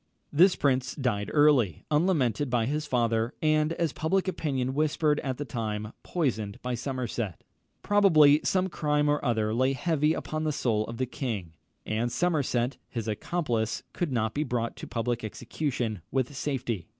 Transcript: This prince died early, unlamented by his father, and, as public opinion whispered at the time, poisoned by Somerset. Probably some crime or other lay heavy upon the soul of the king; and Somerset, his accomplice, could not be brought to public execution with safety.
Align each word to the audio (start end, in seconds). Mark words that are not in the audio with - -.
This 0.33 0.55
prince 0.55 0.95
died 0.95 1.29
early, 1.31 1.83
unlamented 1.91 2.49
by 2.49 2.65
his 2.65 2.87
father, 2.87 3.35
and, 3.39 3.71
as 3.73 3.93
public 3.93 4.27
opinion 4.27 4.73
whispered 4.73 5.19
at 5.19 5.37
the 5.37 5.45
time, 5.45 5.93
poisoned 6.01 6.59
by 6.63 6.73
Somerset. 6.73 7.43
Probably 7.83 8.41
some 8.43 8.67
crime 8.67 9.07
or 9.07 9.23
other 9.23 9.53
lay 9.53 9.73
heavy 9.73 10.15
upon 10.15 10.43
the 10.43 10.51
soul 10.51 10.85
of 10.87 10.97
the 10.97 11.05
king; 11.05 11.53
and 11.85 12.11
Somerset, 12.11 12.77
his 12.89 13.07
accomplice, 13.07 13.83
could 13.93 14.11
not 14.11 14.33
be 14.33 14.43
brought 14.43 14.75
to 14.77 14.87
public 14.87 15.23
execution 15.23 16.01
with 16.09 16.35
safety. 16.35 16.87